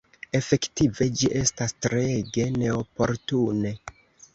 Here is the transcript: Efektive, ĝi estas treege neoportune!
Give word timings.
Efektive, 0.37 1.09
ĝi 1.21 1.29
estas 1.43 1.77
treege 1.89 2.51
neoportune! 2.59 3.79